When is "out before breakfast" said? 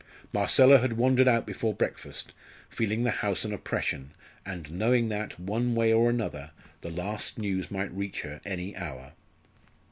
1.27-2.33